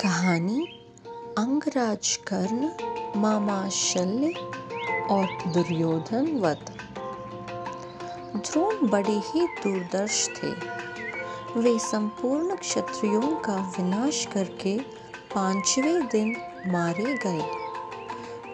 कहानी, 0.00 0.66
अंगराज 1.38 2.16
कर्ण, 2.32 2.70
मामा 3.20 3.68
शल्य 3.68 4.34
और 5.10 5.26
दुर्योधन 5.48 6.38
वध। 6.38 6.72
द्रोण 8.36 8.88
बड़े 8.88 9.12
ही 9.12 9.46
दूरदर्श 9.46 10.28
थे। 10.28 10.50
वे 11.60 11.78
संपूर्ण 11.78 12.56
क्षत्रियों 12.56 13.36
का 13.36 13.54
विनाश 13.54 14.28
करके 14.32 14.78
पाँचवें 15.34 16.06
दिन 16.06 16.36
मारे 16.66 17.18
गए। 17.26 17.44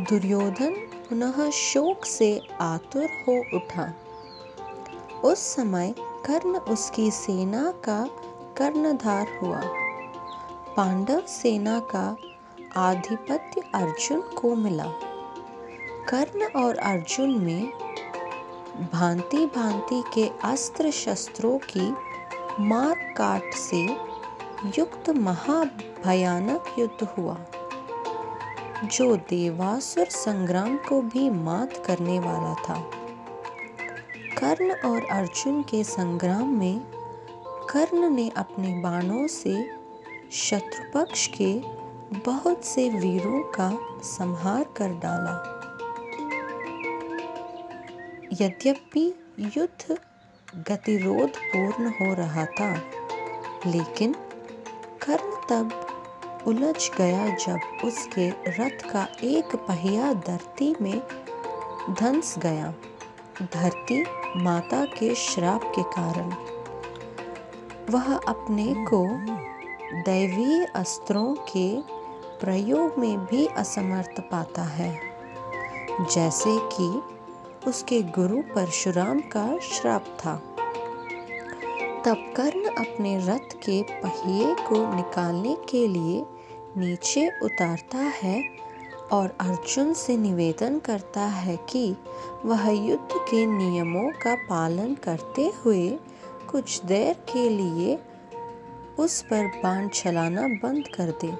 दुर्योधन 0.00 0.70
पुनः 1.08 1.50
शोक 1.50 2.04
से 2.04 2.42
आतुर 2.60 3.04
हो 3.04 3.56
उठा। 3.56 3.94
उस 5.24 5.38
समय 5.38 5.94
कर्ण 5.98 6.58
उसकी 6.58 7.10
सेना 7.10 7.70
का 7.70 8.08
कर्णधार 8.58 9.26
हुआ। 9.42 9.83
पांडव 10.76 11.20
सेना 11.28 11.78
का 11.80 12.16
आधिपत्य 12.76 13.60
अर्जुन 13.74 14.20
को 14.20 14.54
मिला। 14.54 14.84
कर्ण 16.08 16.44
और 16.60 16.76
अर्जुन 16.76 17.30
में 17.30 17.70
भांति 18.92 19.46
भांति 19.46 20.02
के 20.14 20.30
अस्त्र 20.44 20.90
शस्त्रों 20.90 21.58
की 21.58 21.92
मार 22.60 22.94
काट 23.16 23.54
से 23.54 23.82
युक्त 24.78 25.10
महाभयानक 25.10 26.74
युद्ध 26.78 27.08
हुआ, 27.08 27.36
जो 28.84 29.16
देवासुर 29.16 30.06
संग्राम 30.06 30.76
को 30.76 31.00
भी 31.02 31.30
मात 31.30 31.82
करने 31.86 32.18
वाला 32.18 32.54
था। 32.54 32.80
कर्ण 34.38 34.72
और 34.74 35.04
अर्जुन 35.10 35.62
के 35.62 35.84
संग्राम 35.84 36.48
में 36.48 36.80
कर्ण 37.70 38.10
ने 38.10 38.28
अपने 38.36 38.80
बाणों 38.82 39.26
से 39.26 39.83
शत्रुपक्ष 40.34 41.26
के 41.40 41.52
बहुत 42.18 42.64
से 42.64 42.88
वीरों 42.88 43.42
का 43.42 43.68
संहार 44.02 44.64
कर 44.76 44.88
डाला। 44.88 45.34
यद्यपि 48.32 49.14
युद्ध 49.40 49.98
गतिरोध 50.68 51.28
पूर्ण 51.28 51.90
हो 51.90 52.14
रहा 52.14 52.44
था, 52.44 52.74
लेकिन 53.66 54.12
कर्ण 55.02 55.36
तब 55.50 56.42
उलझ 56.46 56.90
गया 56.98 57.28
जब 57.36 57.84
उसके 57.84 58.28
रथ 58.30 58.90
का 58.90 59.06
एक 59.24 59.56
पहिया 59.56 60.12
धरती 60.12 60.74
में 60.82 60.98
धंस 61.90 62.38
गया। 62.38 62.74
धरती 63.42 64.04
माता 64.36 64.84
के 64.84 65.14
श्राप 65.14 65.72
के 65.78 65.82
कारण 65.82 66.30
वह 67.90 68.14
अपने 68.16 68.74
को 68.84 69.04
दैवीय 69.94 70.64
अस्त्रों 70.64 71.34
के 71.34 71.80
प्रयोग 72.40 72.98
में 72.98 73.18
भी 73.18 73.46
असमर्थ 73.46 74.20
पाता 74.20 74.62
है। 74.62 75.00
जैसे 76.14 76.58
कि 76.58 77.02
उसके 77.68 78.02
गुरु 78.02 78.42
परशुराम 78.54 79.20
का 79.20 79.58
श्राप 79.58 80.04
था। 80.20 80.36
तब 82.04 82.34
कर्ण 82.36 82.64
अपने 82.64 83.18
रथ 83.18 83.54
के 83.54 83.82
पहिए 83.82 84.54
को 84.54 84.94
निकालने 84.94 85.56
के 85.68 85.88
लिए 85.88 86.26
नीचे 86.76 87.28
उतारता 87.42 87.98
है 87.98 88.44
और 89.12 89.36
अर्जुन 89.40 89.92
से 89.92 90.16
निवेदन 90.16 90.78
करता 90.78 91.20
है 91.20 91.56
कि 91.56 91.96
वह 92.44 92.70
युद्ध 92.70 93.08
के 93.12 93.46
नियमों 93.46 94.10
का 94.10 94.34
पालन 94.34 94.94
करते 94.94 95.52
हुए 95.64 95.98
कुछ 96.50 96.84
देर 96.84 97.14
के 97.14 97.48
लिए 97.48 97.98
उस 98.98 99.20
पर 99.22 99.46
बाण 99.62 99.88
चलाना 99.88 100.46
बंद 100.62 100.88
कर 100.88 101.10
दे। 101.20 101.30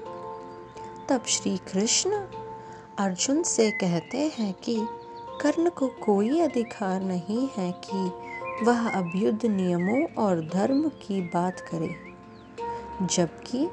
तब 1.09 1.25
श्री 1.27 1.55
कृष्ण 1.71 2.17
अर्जुन 2.99 3.41
से 3.43 3.69
कहते 3.71 4.31
हैं 4.37 4.53
कि 4.63 4.75
कर्ण 5.41 5.69
को 5.69 5.87
कोई 6.03 6.39
अधिकार 6.39 7.01
नहीं 7.01 7.47
है 7.57 7.71
कि 7.85 8.65
वह 8.65 8.87
अब 8.89 9.11
युद्ध 9.15 9.45
नियमों 9.45 10.03
और 10.17 10.41
धर्म 10.53 10.87
की 11.01 11.21
बात 11.33 11.59
करे, 11.59 11.95
जबकि 13.05 13.67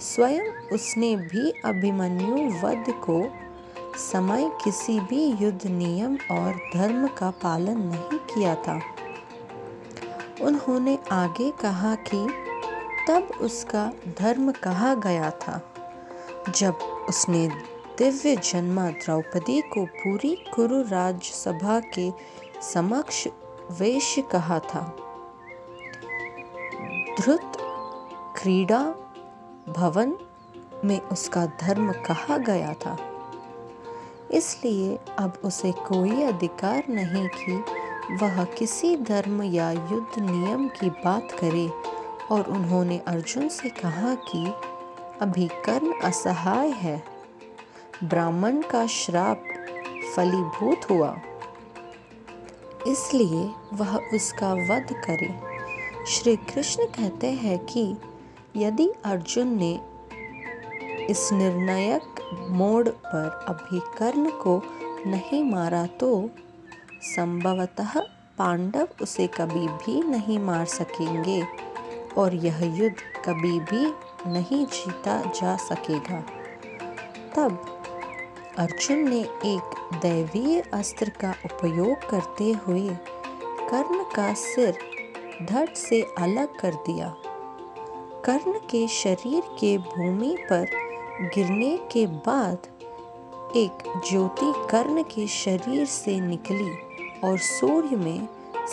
स्वयं 0.00 0.68
उसने 0.72 1.14
भी 1.16 1.50
अभिमन्यु 1.64 2.48
वध 2.62 2.92
को 3.04 3.22
समय 4.00 4.50
किसी 4.64 4.98
भी 5.00 5.24
युद्ध 5.42 5.66
नियम 5.66 6.16
और 6.30 6.60
धर्म 6.74 7.06
का 7.08 7.30
पालन 7.42 7.78
नहीं 7.82 8.18
किया 8.28 8.54
था। 8.54 8.80
उन्होंने 10.42 10.98
आगे 11.12 11.50
कहा 11.50 11.94
कि 12.08 12.26
तब 13.08 13.28
उसका 13.40 13.92
धर्म 14.18 14.52
कहा 14.52 14.94
गया 14.94 15.30
था। 15.30 15.74
जब 16.56 16.74
उसने 17.08 17.48
दिव्य 17.98 18.36
जन्मा 18.36 18.90
द्रौपदी 18.90 19.60
को 19.60 19.86
पूरी 19.86 20.44
कुरु 20.54 20.82
राज्यसभा 20.82 21.80
के 21.80 22.12
समक्ष 22.62 23.28
वेश 23.70 24.16
कहा 24.32 24.58
था। 24.58 24.96
ध्रुत 27.20 27.52
क्रीड़ा 28.36 28.80
भवन 29.68 30.14
में 30.84 31.00
उसका 31.00 31.46
धर्म 31.46 31.92
कहा 31.92 32.38
गया 32.38 32.74
था। 32.74 32.96
इसलिए 34.30 34.98
अब 35.18 35.32
उसे 35.44 35.72
कोई 35.72 36.22
अधिकार 36.22 36.82
नहीं 36.88 37.28
कि 37.28 37.64
वह 38.14 38.44
किसी 38.44 38.96
धर्म 38.96 39.42
या 39.42 39.70
युद्ध 39.70 40.18
नियम 40.18 40.68
की 40.68 40.90
बात 40.90 41.28
करे। 41.32 41.70
और 42.30 42.50
उन्होंने 42.50 42.98
अर्जुन 42.98 43.48
से 43.48 43.68
कहा 43.68 44.14
कि, 44.14 44.52
अभी 45.20 45.48
कर्ण 45.48 46.00
असहाय 46.00 46.70
है। 46.70 47.04
ब्राह्मण 48.04 48.62
का 48.62 48.86
श्राप 48.86 49.42
फलीभूत 50.16 50.90
हुआ। 50.90 51.16
इसलिए 52.86 53.50
वह 53.72 53.96
उसका 53.96 54.52
वध 54.52 54.86
करे। 54.92 55.40
श्री 56.06 56.36
कृष्ण 56.36 56.84
कहते 56.84 57.26
हैं 57.26 57.58
कि, 57.58 57.96
यदि 58.56 58.92
अर्जुन 59.04 59.48
ने 59.48 59.80
इस 61.10 61.32
निर्णायक 61.32 62.30
मोड़ 62.50 62.88
पर 62.88 63.44
अभी 63.48 63.80
कर्ण 63.98 64.30
को 64.30 64.62
नहीं 65.06 65.44
मारा 65.44 65.86
तो 65.86 66.30
संभवतः 67.02 68.00
पांडव 68.38 68.88
उसे 69.02 69.26
कभी 69.26 69.68
भी 69.68 70.02
नहीं 70.02 70.38
मार 70.38 70.64
सकेंगे। 70.64 71.46
और 72.18 72.34
यह 72.34 72.64
युद्ध 72.76 72.96
कभी 73.24 73.60
भी 73.60 73.86
नहीं 74.30 74.66
जीता 74.66 75.20
जा 75.30 75.56
सकेगा। 75.56 76.20
तब 77.36 77.64
अर्जुन 78.58 79.08
ने 79.08 79.20
एक 79.46 79.74
दैवीय 80.02 80.60
अस्त्र 80.60 81.08
का 81.08 81.34
उपयोग 81.44 82.08
करते 82.10 82.52
हुए 82.52 82.88
कर्ण 83.70 84.04
का 84.16 84.34
सिर 84.34 84.78
धड़ 85.42 85.68
से 85.68 86.02
अलग 86.18 86.60
कर 86.60 86.74
दिया। 86.74 87.14
कर्ण 88.24 88.52
के 88.52 88.88
शरीर 88.88 89.42
के 89.60 89.78
भूमि 89.78 90.36
पर 90.52 90.66
गिरने 91.34 91.76
के 91.92 92.06
बाद 92.06 92.66
एक 93.56 93.82
ज्योति 94.10 94.52
कर्ण 94.70 95.02
के 95.02 95.26
शरीर 95.26 95.84
से 95.86 96.20
निकली 96.20 96.70
और 97.24 97.38
सूर्य 97.38 97.96
में 97.96 98.28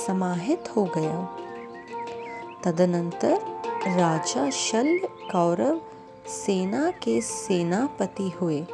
समाहित 0.07 0.69
हो 0.77 0.83
गया। 0.97 1.37
तदनंतर 2.63 3.39
राजा 3.87 4.49
शल्य 4.49 5.07
कौरव 5.31 5.81
सेना 6.27 6.91
के 6.91 7.21
सेनापति 7.21 8.29
हुए। 8.29 8.67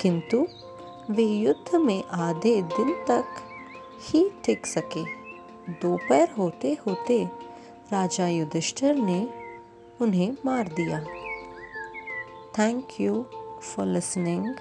किंतु 0.00 0.46
वे 1.10 1.22
युद्ध 1.22 1.76
में 1.76 2.04
आधे 2.04 2.62
दिन 2.62 3.04
तक 3.08 3.24
ही 4.02 4.30
टिक 4.44 4.66
सके। 4.66 5.04
दोपहर 5.72 6.30
होते 6.38 6.78
होते 6.86 7.24
राजा 7.92 8.28
युधिष्ठिर 8.28 8.94
ने 8.94 9.30
उन्हें 10.00 10.36
मार 10.44 10.68
दिया। 10.68 11.00
Thank 12.58 12.88
you 13.00 13.22
for 13.62 13.86
listening 13.86 14.54